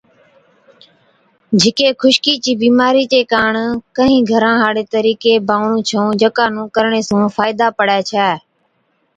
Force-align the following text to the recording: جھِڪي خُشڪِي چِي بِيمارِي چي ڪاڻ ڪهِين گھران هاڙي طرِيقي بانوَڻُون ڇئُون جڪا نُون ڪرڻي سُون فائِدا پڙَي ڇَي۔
جھِڪي 1.59 1.87
خُشڪِي 2.01 2.33
چِي 2.43 2.51
بِيمارِي 2.61 3.03
چي 3.11 3.19
ڪاڻ 3.31 3.53
ڪهِين 3.95 4.21
گھران 4.31 4.55
هاڙي 4.63 4.83
طرِيقي 4.93 5.33
بانوَڻُون 5.47 5.81
ڇئُون 5.87 6.07
جڪا 6.21 6.45
نُون 6.53 6.65
ڪرڻي 6.75 7.01
سُون 7.07 7.23
فائِدا 7.35 7.67
پڙَي 7.77 7.99
ڇَي۔ 8.09 8.27